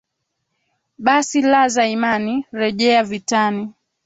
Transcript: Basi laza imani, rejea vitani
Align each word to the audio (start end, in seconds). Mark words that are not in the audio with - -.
Basi 0.99 1.41
laza 1.41 1.85
imani, 1.87 2.45
rejea 2.51 3.03
vitani 3.03 3.71